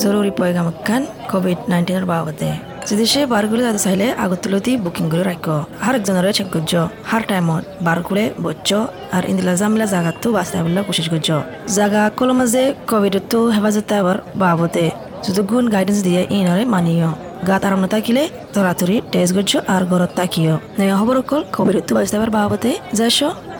[0.00, 2.50] জরুরি পয়গাম খান কোভিড নাইন্টিনের বাবদে
[2.90, 5.46] যদি সে বারগুলো যাতে চাইলে আগতলতি বুকিং করে রাখ
[5.82, 6.72] হার একজনের চেক করছ
[7.10, 8.70] হার টাইমত বারগুলে বচ্চ
[9.12, 11.28] আর ইন্দিলা জামিলা জাগাতো বাঁচতে বলে কোশিশ করছ
[11.76, 14.86] জাগা কলম মাঝে কোভিডতো হেফাজতে আবার বাবদে
[15.24, 17.10] যদি গুণ গাইডেন্স দিয়ে ইনরে মানিও
[17.48, 18.22] গাত আরাম থাকিলে
[18.54, 23.18] তরাতরি টেস্ট করছ আর ঘরত তাকিও নয়া খবর অকল কোভিডতো বাঁচতে আবার বাবদে যাইছ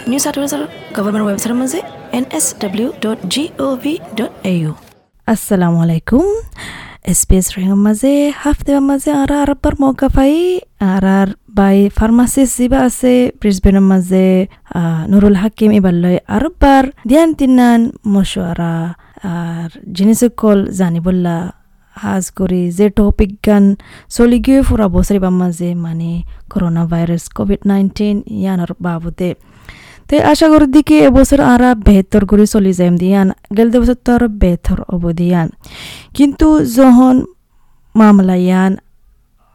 [0.09, 0.63] নিউজ আর্টিকেল
[0.97, 1.81] গভর্নমেন্ট ওয়েবসাইটের মাঝে
[2.13, 4.73] N S W dot G O V dot A U
[5.27, 6.27] আসসালামু আলাইকুম
[7.05, 10.35] এসপিএস রেঙৰ মাজে হাফ দেওয়ার মাঝে আর আর বার মৌকা পাই
[10.91, 11.29] আর আর
[11.59, 14.27] বাই ফার্মাসিস্ট যিবা আছে ব্রিসবেনের মাঝে
[15.11, 17.81] নুরুল হাকিম এবার লয় আর বার দিয়ান তিনান
[18.13, 18.75] মশওয়ারা
[19.35, 21.37] আর জিনিস কল জানিবল্লা
[21.97, 23.65] হাজ করি যে টপিক গান
[24.11, 26.11] চলি গিয়ে ফুরা বছরিবার মাঝে মানে
[26.51, 29.29] করোনা ভাইরাস কোভিড নাইন্টিন ইয়ানোর বাবদে
[30.11, 34.29] তে আশা করি দিকে এবছর আর বেহতর করে চলি যাইম দিয়ান। গেলতে বছর তো আরও
[34.43, 35.49] বেহতর অবদিয়ান
[36.17, 36.47] কিন্তু
[36.77, 37.15] যখন
[37.95, 38.73] মামলা ইয়ান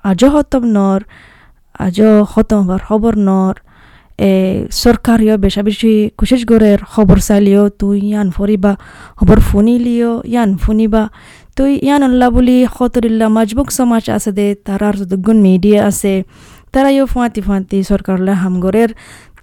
[0.05, 1.01] আজ হতম নর
[1.85, 1.97] আজ
[2.31, 3.55] হতম হবার খবর নর,
[4.19, 4.31] এ
[4.83, 8.73] সরকারিও বেশা বেশি কোশিশ করে খবর চাইলিও তুই ইয়ান ফরিবা
[9.19, 11.03] খবর ফুনিলিও, ইয়ান ফুনিবা,
[11.57, 16.13] তুই ইয়ান আল্লাহ বলি খতরিল্লা মাজবুক সমাজ আছে দে তারার যতগুণ মিডিয়া আছে
[16.73, 18.89] তারাইও ফুঁয়াতি ফুঁয়াতি সরকারলে হামগরের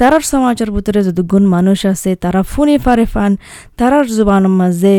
[0.00, 3.32] তারার সমাজের ভিতরে যতগুণ মানুষ আছে, তারা ফুনি ফারে ফান,
[3.78, 4.96] তারার জুবানের মাঝে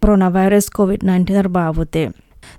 [0.00, 2.02] করোনা ভাইরাস কোভিড নাইন্টিনের বাবতে।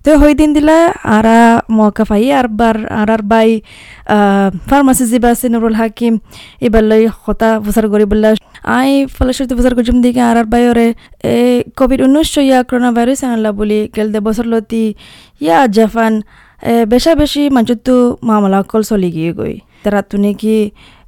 [0.03, 0.77] তো হই দিন দিলা
[1.17, 1.37] আরা
[1.77, 3.49] মৌকা পাই, আর বার, আর আর বাই
[4.69, 6.13] ফার্মাসি যিবা আছে নুরুল হাকিম,
[6.65, 8.29] এবার লই হতা প্রচার করি বললা,
[8.77, 10.87] আই ফলশ্রুতি প্রচার করছিম দিকে আর আর বাইরে
[11.31, 11.35] এ
[11.77, 14.85] কোভিড উনিশ ইয়া করোনা ভাইরাস আনলা বলি, গেল দে বছর লতি,
[15.45, 16.13] ইয়া জাফান
[16.91, 17.93] বেশা বেশি মানুষতো
[18.29, 20.55] মামলা কল চলি গিয়ে গই। তারা তুনে কি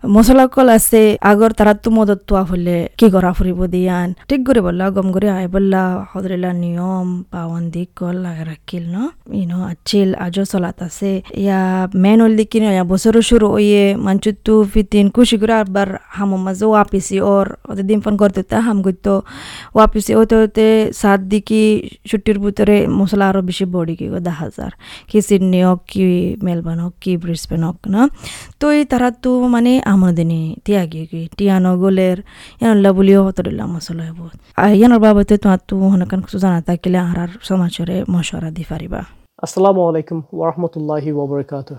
[0.03, 4.09] মশলা কল আছে, আগর তারা তো মদত তোয়া হলে কি করা ফুরিব দিয়ান?
[4.29, 8.97] ঠিক করে বললা, গম করে আই বললা হদরিলা নিয়ম পাওয়ান্দি কল, লাগে রাখিল, ন?
[9.41, 11.11] ইনো আচিল আজও চলাত আছে।
[11.43, 11.59] ইয়া
[12.03, 17.17] মেন হল দিকি ইয়া বছর শুরু ওয়ে মানচুতু ফিতিন খুশি করে আবার হাম মাঝে ওয়াপিসি
[17.33, 19.13] ওর ওদের দিন ফোন করতে তা হাম করতো
[19.75, 20.67] ওয়াপিসি ওতে ওতে
[21.01, 21.63] সাত দিকি
[22.09, 24.71] ছুটির ভিতরে মশলা আরও বেশি বড়ি কি দেখা হাজার।
[25.09, 26.03] কি সিডনি হোক, কি
[26.45, 28.01] মেলবার্ন হোক, কি ব্রিসবেন হোক, না?
[28.59, 29.71] তো এই তারা তো মানে
[32.61, 34.19] ইয়ানল্লা বুলিও হতরিল্লা মশলা হব
[34.79, 39.01] ইয়ানোর বাবতে তোমার তো হনকান কিছু জানা থাকিলে আর সমাজরে মশরা দি পারিবা।
[39.45, 41.69] আসসালামু আলাইকুম ওরহমতুল্লাহি ওবরকাত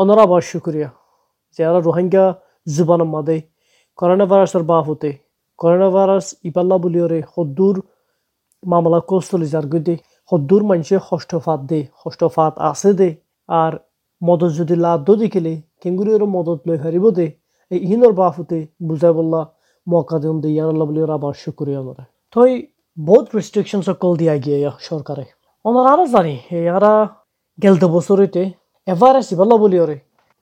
[0.00, 0.88] অনরা আবার শুক্রিয়া
[1.58, 2.24] যারা রোহিঙ্গা
[2.74, 3.36] জুবানের মাদে
[3.98, 5.10] করোনা ভাইরাসের বাপ হতে
[5.58, 7.76] করোনা ভাইরাস ইপাল্লা বুলিওরে হদ্দুর
[8.62, 9.94] মামলা কোস্তলি যার গদে,
[10.30, 13.10] হদ্দুর মানুষে হষ্টফাত দে হষ্টফাত আছে দে,
[13.48, 13.72] আর
[14.22, 15.52] মদত যদি লাভ দি খেলে
[16.36, 17.26] মদত লৈ হারিব দে
[19.90, 22.04] মৌকা দিম দে ইয়ান আল্লাহ বলি আবার শুক্রিয়া ওনারা
[22.34, 22.52] তই
[22.96, 24.58] বহুত রেস্ট্রিকশনস কল দিয়া গিয়ে
[24.88, 25.24] সরকারে।
[25.64, 26.94] ওনারা আরও জানি এরা
[27.62, 28.42] গেলতে বছরতে
[28.86, 29.96] এবার সিবাল্লা বলি ওরে।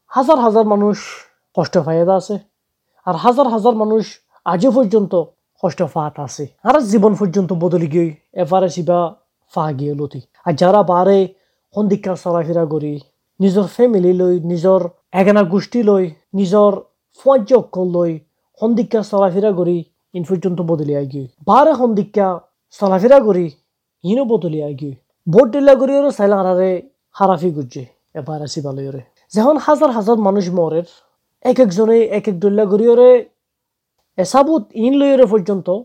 [0.06, 0.97] হাজার হাজার মানুষ
[1.56, 2.37] কষ্ট ফায়দা আছে
[3.06, 4.04] আর হাজার হাজার মানুষ
[4.44, 5.12] আজও পর্যন্ত
[5.62, 8.09] কষ্ট ফাত আছে। আর জীবন পর্যন্ত বদলি গিয়ে
[8.42, 8.98] এবারে সিবা
[9.53, 11.19] ফা গিয়ে লতি। আর যারা বারে
[11.75, 12.92] সন্দিক্ষা চলাফেরা করি
[13.41, 14.81] নিজৰ ফেমিলি লৈ নিজৰ
[15.21, 16.04] এগেনা গোষ্ঠী লৈ
[16.38, 16.72] নিজৰ
[17.93, 18.19] লৈ
[18.62, 19.84] সন্দিক্ষা চলাফেরা করি
[20.15, 22.41] ইন পর্যন্ত বদলি আগে বারে সন্দিক্ষা
[22.71, 23.50] চলাফেরা করি
[24.05, 24.93] ইনো বদলি আগে
[25.33, 29.03] ভোট দিলা করি ওর সাইলা হারারে হারাফি গুজে এবার আসি ভালো ওরে
[29.33, 30.84] যখন হাজার হাজার মানুষ মরের
[31.41, 32.37] এক একজনে এক এক
[32.71, 33.27] করি ওরে
[34.17, 35.83] এসাবুত ইন ওরে পর্যন্ত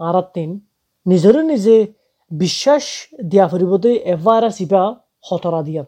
[0.00, 0.60] আর তিন
[1.06, 1.86] নিজরে নিজে
[2.30, 5.84] বিশ্বাস দিয়া ফুরিবতে এবার আসিবা হতরা দিয়া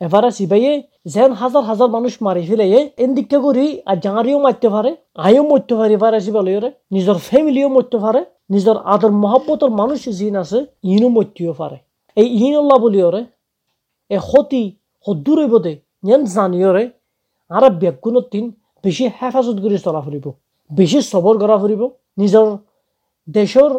[0.00, 0.72] এবার আসিবাইয়ে
[1.06, 2.64] যেন হাজার হাজার মানুষ মারি ফেলে
[2.98, 6.52] এন দিকটা করি আর জাঙারিও মারতে পারে আইও মরতে পারে এবার আসি বলে
[6.90, 11.76] নিজের ফ্যামিলিও মরতে পারে নিজের আদর মহাব্বতর মানুষ যিন আছে ইনও মরতেও পারে
[12.16, 13.22] এই ইন আল্লাহ বলি ওরে
[14.10, 14.62] এ সতি
[15.06, 15.72] সদ্দূর দে
[16.04, 16.84] যেন জানিওরে
[17.50, 18.44] আর বেগুণত দিন
[18.84, 20.26] বেছি হেফাজত কৰি চলা ফুৰিব
[20.70, 21.82] বেছি চবৰ কৰা ফুৰিব,
[22.18, 22.46] নিজৰ
[23.28, 23.70] দেশৰ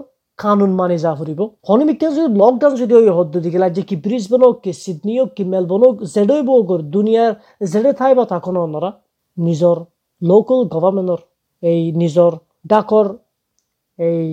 [0.44, 4.72] কানুন মানি যা ফুৰিব। হনিমিকে যদি লকডাউন যদি হদ্দ দিকে যে কি ব্রিসবেন হোক কি
[4.82, 7.32] সিডনি হোক কি মেলবোর্ন হোক জেডই বো কর দুনিয়ার
[7.72, 8.90] জেডে থাই বা তাকোনো ওনারা
[9.38, 9.78] নিজৰ
[10.22, 11.20] লোকাল গভর্নমেন্টর
[11.64, 12.32] এই নিজৰ
[12.72, 13.08] ডাকৰ,
[14.00, 14.26] এই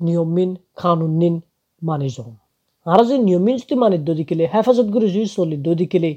[0.00, 0.50] নিয়মিন
[0.82, 1.34] কানুন নিন
[1.82, 2.30] মানি যাও।
[2.86, 6.10] আর যে নিয়মিন যদি মানি দদিকেলে হেফাজত করে যদি চলি দদিকেলে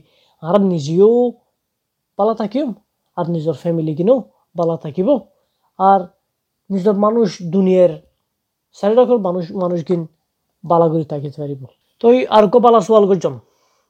[0.43, 1.13] আর নিজেও
[2.17, 2.67] পালা থাকিম
[3.17, 4.17] আর নিজের ফ্যামিলি কিনেও
[4.57, 5.09] বালা থাকিব।
[5.79, 6.01] আর
[6.69, 7.93] নিজের মানুষ দুনিয়ার
[8.77, 10.01] চাৰিডোখৰ মানুহ মানুহখিন
[10.63, 11.61] বালাগুৰি থাকিব পাৰিব
[12.01, 13.35] তই আৰু বালা চোৱাল গজন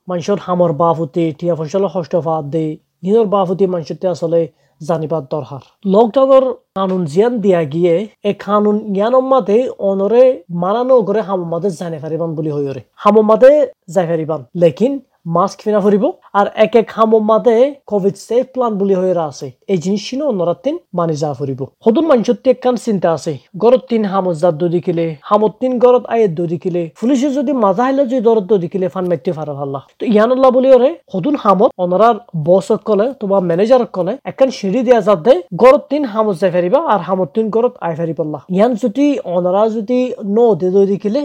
[0.07, 2.63] মানুহৰ হামৰ বাপ উঠি ঠিয়া ফচলৰ ষষ্ঠ ভাত দে
[3.03, 4.39] ইনৰ বাহুতি মানুষতে আসলে
[4.81, 6.45] জানিবার দরকার লকডাউনের
[6.75, 9.57] কানুন জিয়ান দিয়া গিয়ে, এই কানুন জ্ঞানৰ মাতে
[9.89, 10.23] অনরে
[10.63, 13.51] মানানো করে হামমাদে জানে পারিবান বুলি হইরে হামমাদে
[13.95, 14.93] যাই পারিবান লেকিন
[15.25, 16.05] মাস্ক ফিনা ফুরিব
[16.39, 17.57] আর এক এক হামমাদে
[17.91, 22.37] কোভিড সেফ প্লান বুলি হয়ে আছে। এই জিনিসখিনি অন্যরা তিন মানি যা ফুরিব সদুন মানুষের
[22.51, 23.33] একখান চিন্তা আছে।
[23.63, 27.83] গরত তিন হামত জাত দদি কিলে হামত তিন গরত আয়ের দদি কিলে পুলিশে যদি মাজা
[27.85, 31.69] হাইলে যদি দরত দদি কিলে ফান মাইতে ফারা ভাল্লা তো ইয়ানুল্লাহ বুলি ওরে সদুন হামত
[31.83, 32.17] অনরার
[32.47, 36.79] বসক কলে তোমার ম্যানেজার কলে একখান সিঁড়ি দিয়া যাত দে গরত তিন হামত যাই ফারিবা
[36.93, 39.05] আর হামত তিন গরত আই ফারি পাল্লা ইয়ান যদি
[39.35, 39.99] অনরা যদি
[40.35, 41.21] ন দে দদি কিলে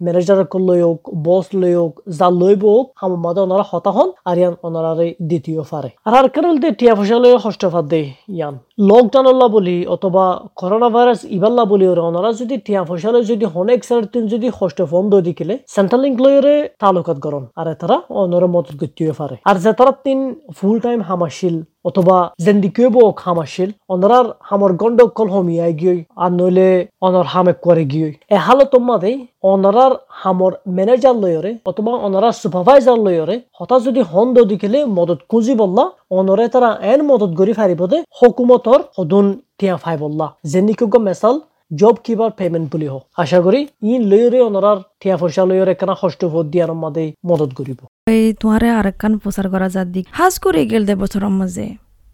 [0.00, 0.38] ম্যানেজার
[0.68, 4.54] লই হোক বস লই হোক যা লৈ হোক আমার মাদে ওনারা হতা হন আর ইয়ান
[4.62, 6.26] ওনারারে দ্বিতীয় ফারে আর আর
[6.60, 10.24] দে টিয়া ফসল লই কষ্ট ফার দে ইয়ান লকডাউন আল্লাহ বলি অথবা
[10.56, 12.56] করোনা ভাইরাস ইবাল্লা বলি ওনারা যদি
[12.86, 13.80] পয়সা লই যদি হনেক
[14.12, 15.54] তিন যদি কষ্ট ফোন দই দিকিলে
[15.96, 20.18] লিঙ্ক লইরে তালুকাত গরন আর তারা অনরা মত গতিও ফারে আর যে তারা তিন
[20.56, 21.56] ফুল টাইম হামাশিল
[21.88, 26.68] অথবা জেন্দি কেব হামাশিল অনরার হামর গন্ডক কল হমিয়াই গিয়ে আর নইলে
[27.06, 29.12] অনর হামে করে গিয়ে এ হালত মাদে
[29.44, 35.84] অনরার হামর ম্যানেজার লয়রে অথবা অনরার সুপারভাইজার লয়রে হঠাৎ যদি হন্দ দিকেলে মদত খুঁজি বললা
[36.10, 41.40] অনরে তারা এন মদত গরি ফারিব দে হকুমতর সদুন টিয়া ফাই বললা। জেন্দিকোগ মেসাল
[41.76, 46.24] জব কিবার পেমেন্ট বুলি হোক আশা করি ই লয়রে অনরার টিয়া পয়সা লয়রে কেনা কষ্ট
[46.24, 50.82] ভোট দিয়ার মাদে মদত করিব এই তোমারে আরেকখান প্রচার করা যার দিক। হাজ করে গেল
[50.86, 51.66] দে বছরের মাঝে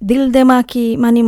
[0.06, 1.20] দিল দেমাকি মানে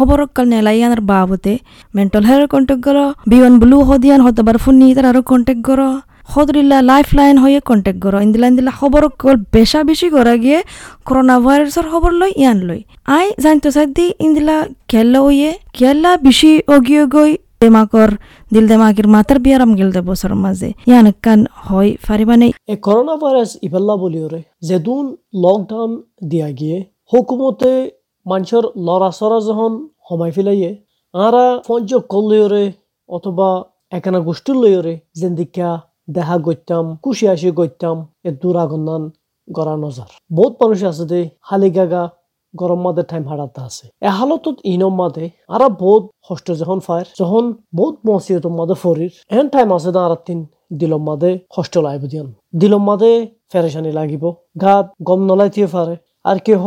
[0.00, 1.58] মাতার বিয়ারাম নফসিয়াতর বিয়ারাম বিষয় গিয়ে মানচুত্তু হিঙ্গুরে হেফাজ্য হলে সরকার হদরিল্লা ইনিশিয়েটিভ কল নেলায়ে
[1.58, 1.58] ডব্লিউ এইচ ইউ হদরিল্লা খবরকাল নেলাইয়ানার বাবতে
[1.94, 5.90] মেন্টাল হেলথ কন্টেক্ট করো বিমান ব্লু হদিয়ান হতবার ফুনি তার আরও কন্টেক্ট করো
[6.28, 10.58] সদরিল্লা লাইফ লাইন হয়ে কন্টেক্ট করো ইন্দিলা ইন্দিলা খবর কল বেশা বেশি করা গিয়ে
[11.06, 14.56] করোনা ভাইরাসের খবর লই ইয়ান লই আই জানতো সাদি ইন্দিলা
[14.88, 17.30] খেলা হইয়ে খেলা বেশি অগিয়ে গই
[17.60, 18.10] দেমাকর
[18.50, 23.50] দিল দেমাকির মাতার বিয়ারাম গেল দে বছর মাঝে ইয়ান কান হয় ফারিবানে এ করোনা ভাইরাস
[23.62, 25.04] ইবাল্লা বলি ওরে যেদুন
[25.34, 25.90] লকডাউন
[26.30, 26.78] দিয়া গিয়ে
[27.12, 27.72] হুকুমতে
[28.30, 29.72] মানুষের লড়াচড়া যখন
[30.08, 30.70] সময় ফেলাইয়ে
[31.14, 32.64] আরা ফঞ্জ কল্লইরে
[33.08, 33.48] অথবা
[33.96, 35.70] একানা গোষ্ঠীর লইরে যেদিকা
[36.16, 37.96] দেখা করতাম খুশি আসি করতাম
[38.28, 39.02] এ দুরাগন্নান
[39.48, 42.02] গড়া নজার বহুত মানুষ আছে দে, হালি গাগা
[42.54, 47.44] গরম মাদের টাইম হারাতে আছে। এ হালতত ইনম মাদে আরা বহুত কষ্ট যখন ফায়ার যখন
[47.78, 50.38] বহুত মসিয়ত মাদে ফরির এন টাইম আছে না আর তিন
[50.80, 52.28] দিলম মাদে কষ্ট লাইব দিয়ান।
[52.60, 53.12] দিলম মাদে
[53.50, 54.24] ফেরেশানি লাগিব,
[54.62, 55.94] গাত গম নলাইতে পারে
[56.30, 56.62] আর কেহ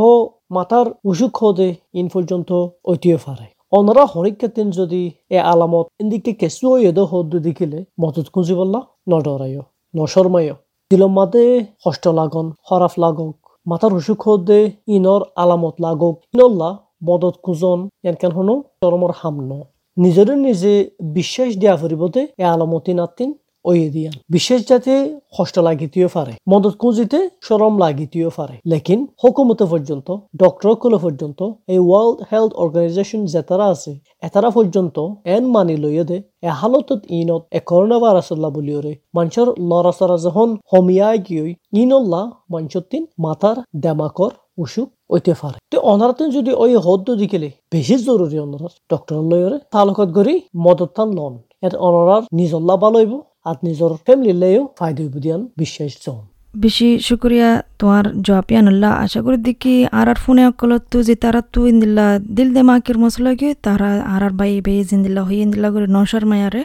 [0.52, 2.50] মাতার উসুক হদে ইন পর্যন্ত
[2.86, 8.80] ঐতিয়ে পারে অনরা হরিকাতিন যদি এ আলামত ইন্দিকে কেসু এদো হদ্দু দেখিলে মদত খুঁজি বললা,
[9.10, 9.63] নডরাইও,
[9.96, 10.56] নশরমাইও।
[10.92, 11.44] দিলম মাদে
[11.86, 13.36] কষ্ট লাগন, হরাফ লাগক,
[13.66, 16.69] মাথার হুসুক হদে ইনর আলামত লাগক, ইনল্লা
[17.08, 19.52] মদত খুঁজন ইয়ানকেন হনো চরমর হামন
[19.98, 20.74] নিজরে নিজে
[21.18, 23.30] বিশ্বাস দিয়া ফুরিবতে এ আলামতি নাতিন
[23.66, 24.94] ওয়ে দিয়ান বিশেষ যাতে
[25.36, 30.08] কষ্ট লাগিতেও পারে মদত খুঁজিতে সরম লাগিতেও পারে লেকিন হুকুমতে পর্যন্ত
[30.42, 33.92] ডক্টর কলে পর্যন্ত এই ওয়ার্ল্ড হেলথ অর্গানাইজেশন যেতারা আছে
[34.24, 34.96] এতারা পর্যন্ত
[35.28, 41.18] এন মানি লইয়ে দে এ হালতত ইনত এ করোনা ভাইরাসল্লা বলিওরে মানুষের লড়াচড়া যখন হমিয়াই
[41.19, 42.22] গিয়ে ইনল্লা
[42.52, 48.38] মানুষের তিন মাথার দেমাকর উসুক ওইতে পারে তো অনারাতেন যদি ওই হদ্দ দিকেলে বেশি জরুরি
[48.40, 52.98] অনারার ডক্টর লইরে তালুকত গড়ি মদত টান লন এর অনারার নিজল্লা ভালো
[53.46, 56.20] আর নিজের ফ্যামিলির লেও ফায়দা হইব দিয়ান বিশ্বাস জন
[56.56, 57.50] বেশি শুক্রিয়া
[57.80, 62.08] তোমার জবাব ইয়ানুল্লাহ আশা করি দেখি আর আর ফোনে অকলত তু যে তারা তু ইন্দিল্লা
[62.36, 66.62] দিল দেমাকির মশলা গিয়ে তারা আর আর বাই বে জিন্দিল্লা হই ইন্দিল্লা করে নশার মায়ারে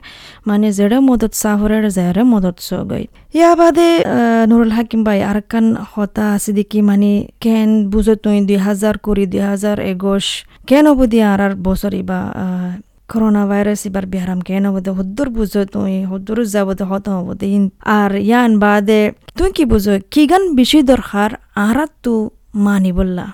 [0.47, 3.89] মানে যেড়ে মদত সাহরের যারে মদত সো গই ইয়া বাদে
[4.49, 7.11] নুরুল হাকিম ভাই, আর কান হতা আছে দেখি মানে
[7.41, 10.27] কেন বুঝো তুই দুই হাজার কুড়ি, দুই হাজার এগোশ
[10.67, 12.19] কেন বুদি আর আর বছর ইবা
[13.09, 17.29] ভাইরাস এবার বিহারাম কেন বোধ হদ্দুর বুঝো তুই হদ্দুর যাব হত হব
[17.93, 19.01] আর ইয়ান বাদে
[19.39, 22.15] তুই কি বুঝো কি গান বেশি দরকার আহারাত তু
[22.57, 23.27] মানি বললা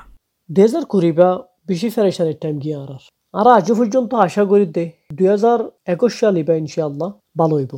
[0.51, 1.29] দুই হাজার কুড়ি বা
[1.69, 2.91] বেশি ফেরেশানের টাইম গিয়ে আর
[3.35, 4.85] আর আজ পর্যন্ত আশা করি দে
[5.17, 7.09] দুই হাজার একুশ সাল ইবা ইনশাআল্লাহ
[7.41, 7.75] ভালো হইব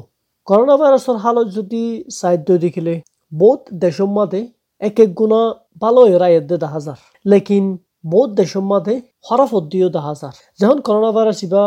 [0.49, 2.95] করোনা ভাইরাসের হালত যদি সাহিত্য দেখিলে
[3.33, 4.41] বহুত দেশের মাঝে
[4.81, 5.41] এক এক গুণা
[5.83, 7.65] ভালো রায় দেখা যার লেকিন
[8.05, 8.95] বহুত দেশের মাঝে
[9.27, 11.63] হরাফত দিয়েও দেখা যার যখন করোনা ভাইরাস ইবা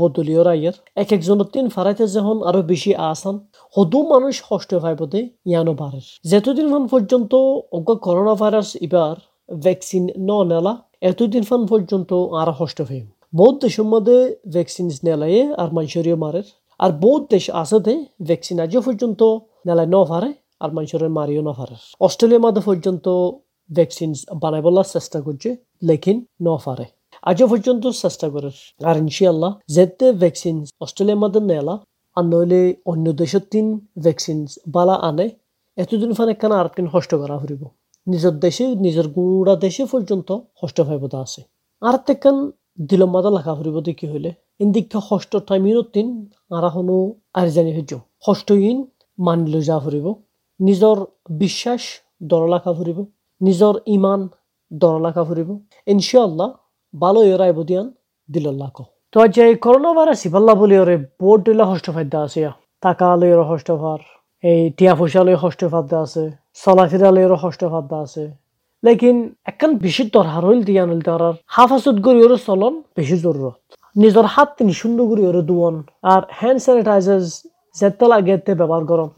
[0.00, 3.36] বদলীয় রাইয়ের। এক একজনের তিন ফারাইতে যখন আরও বেশি আসান
[3.74, 5.20] হদু মানুষ কষ্ট পাইবতে
[5.50, 7.32] ইয়ানো বাড়ে যেতদিন মান পর্যন্ত
[7.76, 9.14] অজ্ঞ করোনা ভাইরাস এবার
[9.64, 10.72] ভ্যাকসিন ন নেলা,
[11.10, 14.16] এতদিন ফান পর্যন্ত আর কষ্ট পাইম বহুত দেশের মধ্যে
[14.54, 16.42] ভ্যাকসিন নেলাইয়ে আর মানুষেরও মারে
[16.80, 17.94] আর বহুত দেশ আছে দে
[18.28, 19.20] ভ্যাকসিন আজও পর্যন্ত
[19.66, 20.30] নেলায় ন পারে
[20.62, 23.06] আর মানুষের মারিও না পারে অস্ট্রেলিয়ার মধ্যে পর্যন্ত
[23.70, 24.10] ভ্যাকসিন
[24.42, 25.50] বানাইবলার চেষ্টা করছে,
[25.88, 26.86] লেকিন ন পারে
[27.30, 28.50] আজও পর্যন্ত চেষ্টা করে
[28.88, 31.74] আর ইনশাল্লাহ যেতে ভ্যাকসিন অস্ট্রেলিয়ার মধ্যে নেলা,
[32.16, 33.66] আর নইলে অন্য দেশের তিন
[34.04, 34.38] ভ্যাকসিন
[34.74, 35.26] বালা আনে,
[35.76, 37.62] এতদিন ফানে কেন আর তিন হষ্ট করা ফুরিব
[38.06, 40.28] নিজের দেশে, নিজের গুড়া দেশে পর্যন্ত
[40.60, 41.40] হষ্ট ভাইবতা আছে।
[41.82, 42.36] আর তেকান
[42.88, 44.30] দিল মাদা লেখা ফুরিব কি হইলে।
[44.64, 45.64] ইন্দিকা হষ্ট টাইম
[45.94, 46.06] তিন,
[46.56, 46.98] আর হনো
[47.38, 47.92] আর জানি হইজ।
[48.26, 48.78] হষ্ট ইন
[49.18, 50.06] মানিল যা ফুরিব
[50.60, 50.96] নিজৰ
[51.42, 51.82] বিশ্বাস
[52.30, 52.98] দৰলাখা ফুৰিব
[53.40, 54.20] নিজৰ ইমান
[54.70, 55.48] দৰলাখা ফুৰিব
[55.86, 56.48] ইনশাআল্লাহ
[56.94, 57.86] ভালো এরাই বদিয়ান
[58.28, 58.70] দিল্লাহ
[59.12, 62.40] তো আজ এই করোনা ভাইরাস ইবাল্লা বলি ওরে বোর্ড দিলে হস্তফাদ্য আছে
[62.82, 64.00] টাকা লই ওর হস্তফার
[64.44, 66.24] এই টিয়া পয়সা লই হস্তফাদ্য আছে
[66.62, 68.24] চলাফেরা লই ওর হস্তফাদ্য আছে।
[68.82, 69.16] লেকিন
[69.50, 71.22] একখান বেশি দরকার হইল দিয়ান তার
[71.54, 73.56] হাফাজত করি ওর চলন বেশি জরুরত
[73.96, 75.74] নিজের হাত তিনি সুন্দর করে ওরে দুয়ন
[76.12, 77.20] আর হ্যান্ড স্যানিটাইজার
[77.76, 79.10] যেতে লাগে ব্যবহার করন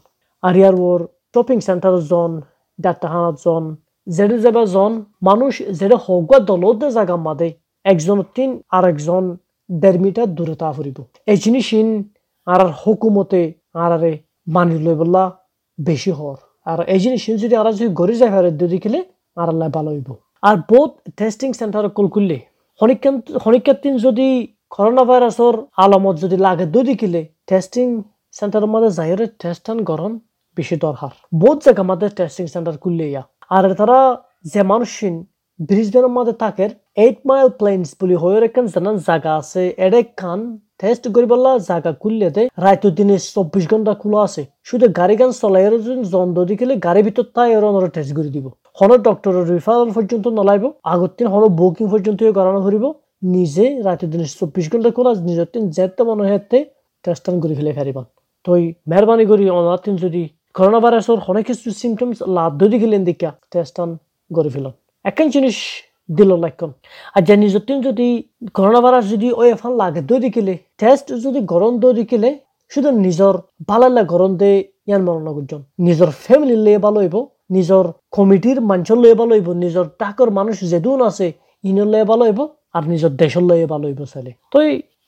[0.43, 1.01] আর ইয়ার ওর
[1.33, 2.31] শপিং সেন্টার জন
[2.79, 3.63] ডাক্তারখানার জন
[4.07, 4.91] যেটা যাবে জন
[5.27, 7.49] মানুষ যেটা হগুয়া দলতে জায়গা মাদে।
[7.91, 9.23] একজন তিন আর একজন
[9.69, 10.97] দেড় মিটার দূরে তা ফুরিব।
[11.31, 11.67] এই জিনিস
[12.53, 13.41] আর হুকুমতে
[13.83, 14.11] আর আরে
[14.55, 15.23] মানি লই বললা
[15.77, 16.37] বেশি হর
[16.71, 18.99] আর এই জিনিস যদি আর যদি গড়ি যায় ফেরত দিয়ে দেখিলে
[19.41, 20.09] আর আল্লাহ ভালো হইব।
[20.47, 22.37] আর বহুত টেস্টিং সেন্টার কল করলে
[23.45, 24.27] হনিকান যদি
[24.73, 27.87] করোনা ভাইরাসর আলমত যদি লাগে দুই দেখিলে টেস্টিং
[28.37, 30.11] সেন্টারের মধ্যে যাইরে টেস্টান গরম
[30.57, 33.23] বেশি দরকার। বহুত জায়গা আমাদের টেস্টিং সেন্টার খুললে ইয়া।
[33.55, 33.97] আর তারা
[34.53, 34.91] যে মানুষ
[35.59, 36.65] ব্রিজবেনের মধ্যে থাকে
[36.97, 40.39] এইট মাইল প্লেন্স বলি হয়ে একখান জানান জায়গা আছে এডে খান
[40.79, 45.31] টেস্ট করি বললা জায়গা খুললে দে রাইতো দিনে চব্বিশ ঘণ্টা খোলা আছে শুধু গাড়ি গান
[45.39, 45.63] চলাই
[46.11, 47.63] জন যদি গেলে গাড়ির ভিতর তাই এর
[47.95, 48.45] টেস্ট করে দিব
[48.77, 52.85] হনো ডক্টরের রিফারেল পর্যন্ত নলাইব আগত দিন হনো বুকিং পর্যন্ত করানো ফুরিব
[53.35, 56.57] নিজে রাতে দিনে চব্বিশ ঘণ্টা খোলা নিজের দিন যেতে মনে হেতে
[57.05, 58.05] টেস্টান করে ফেলে ফেরিবান
[58.45, 58.49] তো
[58.89, 60.21] মেহরবানি করি অনার যদি
[60.55, 63.89] করোনা ভাইরাসের অনেক কিছু সিমটমস লাভ ধরি গেলেন দেখা টেস্টান
[64.31, 64.73] করে ফেলাম
[65.05, 65.57] একখান জিনিস
[66.09, 66.71] দিল লাইকন।
[67.15, 68.07] আর যে নিজের যদি
[68.57, 72.29] করোনা ভাইরাস যদি ওই এফান লাগে দই দিকিলে টেস্ট যদি গরম দই দিকিলে
[72.71, 73.33] শুধু নিজর
[73.69, 74.51] ভালালে গরম দে
[74.87, 77.15] ইয়ান মরণ গুজন। নিজর ফ্যামিলি লয়ে ভালো হইব
[77.57, 77.83] নিজর
[78.15, 81.27] কমিটির মানুষের লয়ে ভালো হইব নিজর টাকর মানুষ যেদুন আছে
[81.63, 82.39] ইনের লয়ে ভালো হইব
[82.75, 84.57] আর নিজর দেশের লয়ে ভালো হইব চাইলে তো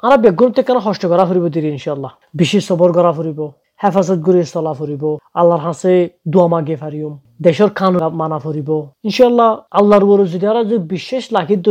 [0.03, 3.39] আর বেগুনতে কেন কষ্ট করা ফুরিব দিদি ইনশাল্লাহ বেশি সবর করা ফুরিব
[3.81, 5.03] হেফাজত করে চলা ফুরিব
[5.39, 5.93] আল্লাহর হাসে
[6.33, 7.13] দোয়া মাগে ফারিম
[7.45, 8.69] দেশের খান মানা ফুরিব
[9.07, 11.65] ইনশাল্লাহ আল্লাহর বড় যদি আর যদি বিশেষ লাখিত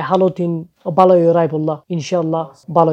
[0.00, 0.52] এ হালতিন
[0.98, 2.44] ভালো রাই বললা ইনশাল্লাহ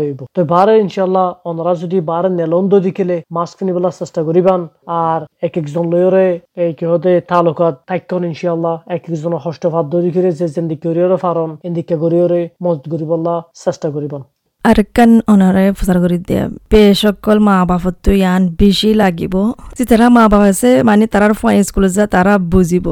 [0.03, 4.62] হইব। তো বারে ইনশাল্লাহ ওনারা যদি বারে নেলন্দ দেখিলে মাছ কিনিবলার চেষ্টা করিবান,
[5.03, 6.27] আর এক একজন লয়রে
[6.63, 11.96] এই কিহতে তালুকাত তাইকন ইনশাল্লাহ এক একজনের হস্তভাত দেখিলে যে যেন দিকে গরিয়রে ফারন, এদিকে
[12.03, 14.24] গরিয়রে মজত করিবল্লা চেষ্টা করিবান।
[14.69, 19.34] আরেকখান অনারে প্রচার কৰি দিয়ে বে সকল মা বাপতো ইয়ান বেশি লাগিব।
[19.89, 22.88] তারা মা বাবা আছে মানে তারার ফয় স্কুলে যা তারা বুঝিব।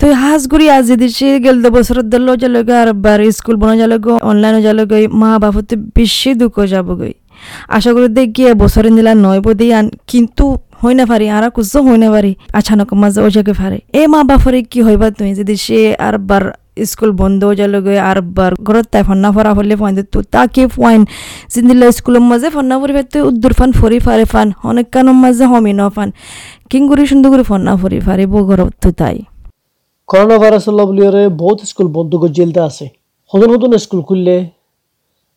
[0.00, 4.60] তো হাজ গুড়ি আজি দিছে গেল বছর দিল যালগে আর বার স্কুল বনা যালগে অনলাইনে
[4.66, 7.14] যালগে মা বাপতো বেশি দুঃখ যাবগৈ
[7.76, 10.44] আশা করি দেখিয়ে বছরে নিলা নয় বদি আন কিন্তু
[10.80, 14.20] হই না পারি, আর কুজো হই না পারি। আচানক মাঝে ও জায়গায় পারে। এ মা
[14.30, 16.44] বাপরে কি হইবা তুমি যদি সে আর বার
[16.84, 21.06] স্কুল বন্ধ যালগে আর বার ঘরত তাই ফন্না ফরা হলে ফাইন তো তাকে ফাইন
[21.54, 25.72] জিন্দিলা স্কুলের মাঝে ফন্না ফরি ফেতে উদ্দুর ফান ফরি ফারে ফান অনেক কানোর মাঝে হমি
[25.72, 26.08] ন ফান।
[26.70, 29.16] কিংগুরি সুন্দর করে ফন্না ফরি ফারে বো ঘরত তো তাই।
[30.06, 32.86] করোনা ভাইরাস বুলিয়ারে বহুত স্কুল বন্ধ জেলতে আছে।
[33.34, 34.36] নতুন নতুন স্কুল খুললে।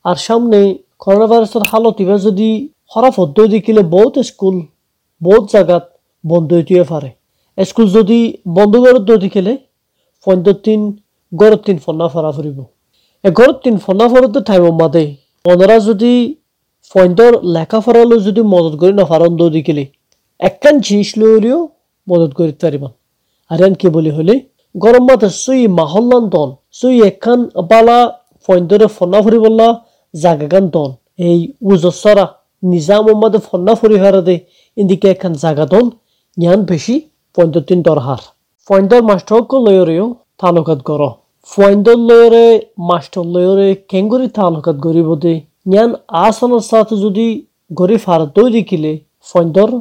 [0.03, 0.59] আর সামনে
[0.99, 2.49] করোনা ভাইরাসের হালত এবার যদি
[2.93, 4.55] খারাপ হদ্দ দেখিলে বহুত স্কুল,
[5.21, 5.83] বহুত জায়গাত
[6.23, 7.09] বন্ধ হইতে পারে
[7.57, 9.57] স্কুল যদি বন্ধ করে দেখিলে
[10.25, 10.81] পঞ্চাশ দিন
[11.31, 12.59] গড়ত তিন ফন্না ফরা ফুরিব
[13.23, 15.05] এ গড়ত তিন ফন্না ফরতে টাইম মাদে
[15.45, 16.13] ওনারা যদি
[16.91, 19.83] ফইন্দর লেখাপড়ালো যদি মদত করি না ফারন দৌ দিকিলে
[20.39, 21.59] একখান জিনিস লইলেও
[22.07, 22.91] মদত করি পারিবান
[23.51, 24.35] আর কি বলি হলে
[24.75, 27.99] গরম মাথা সুই মাহল্লান তন সুই একখান বালা
[28.49, 29.67] ফইন্দরে ফন্না ফুরিবল্লা
[30.13, 32.25] জাগাগান তন এই উজসরা
[32.63, 34.35] নিজাম মাদে ফন্না ফুরি হারাদে
[34.77, 35.85] ইন্দিকে একখান জাগা তন
[36.37, 36.95] ইয়ান বেশি
[37.37, 38.21] পঞ্চাশ দিন দরহার
[38.67, 41.07] ফইন্দর মাস্টারক লয়রেও তালুকাত তালুকাত গড়
[41.49, 42.35] ফৈন্দৰ
[42.85, 45.33] মাষ্টৰ লৈৰে কেংগুৰি তালুকাত গঢ়িব দে
[45.67, 47.25] ইয়ান আচনৰ চাথ যদি
[47.71, 48.91] গঢ়ি ফাৰতৈ দেখিলে
[49.27, 49.73] ফৈন্দৰ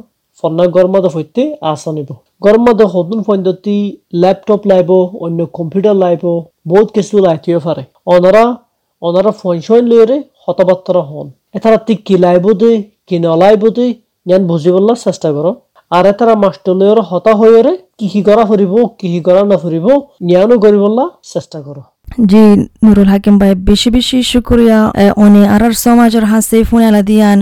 [0.45, 2.11] ফন্না গৰমাদ সৈতে আচনিব
[2.43, 3.77] গৰমাদ সদন ফৈন্দটি
[4.19, 4.91] লেপটপ লাইব
[5.21, 6.25] অন্য কম্পিউটাৰ লাইব
[6.67, 8.45] বহুত কিছু লাই লাইটিব পাৰে অনাৰা
[9.03, 12.73] অনাৰা ফোন চইন লৈৰে শতবাত্ৰ হন এটা ৰাতি কি লাগিব দে
[13.07, 13.87] কি নলাইব দে
[14.27, 15.57] জ্ঞান বুজিবলৈ চেষ্টা কৰক
[15.97, 17.61] আর এতারা মাস্টলের হতা হয়ে
[17.99, 19.87] কি কি করা ফুরিব কি কি করা না ফুরিব
[20.29, 21.83] জ্ঞানও করিবল্লা চেষ্টা করো।
[22.31, 22.45] জি
[22.85, 24.79] নুরুল হাকিম ভাই বেশি বেশি শুক্রিয়া।
[25.25, 27.39] অনে আর সমাজের হাসে ফুনালা দিয়ান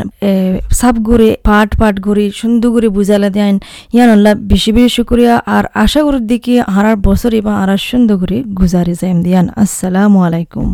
[0.79, 3.57] সাব ঘুরে পাট পাট ঘুরে সুন্দর করে বুঝালা দিয়ান।
[3.95, 8.39] ইয়ান আল্লাহ বেশি বেশি শুক্রিয়া। আর আশা করি দেখি হারার বছর এবং আর সুন্দর করে
[8.59, 10.67] গুজারি যাইম দিয়ান। আসসালামু আলাইকুম।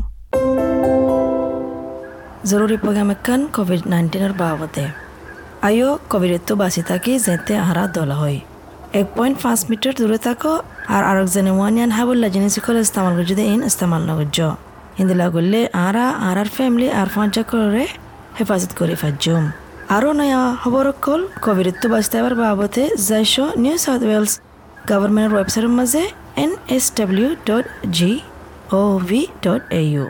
[2.51, 4.87] জরুরি প্রোগ্রাম একান কোভিড নাইন্টিনের বাবদে।
[5.69, 5.89] আয়ো
[6.49, 8.39] তো বাঁচি থাকি যেতে আহারা দলা হয়।
[9.01, 10.53] এক পয়েন্ট পাঁচ মিটার দূরে থাকো
[10.95, 14.39] আর আরেকজনে ওয়ানিয়ান হাবুল্লা জিনিস সকল ইস্তেমাল করছে ইন ইস্তেমাল নগর্য
[14.99, 17.85] হিন্দিলা করলে আরা আর আর ফ্যামিলি আর ফাঁচা করে
[18.39, 19.45] হেফাজত করে ফাজুম
[19.97, 24.33] আরও নয়া খবর কল কোভিডের তো বাঁচতে এবার বাবদে যাইশ নিউ সাউথ ওয়েলস
[24.91, 26.03] গভর্নমেন্টের ওয়েবসাইটের মাঝে
[26.43, 27.67] N S W dot
[27.97, 28.13] G
[28.79, 30.05] O V dot A U.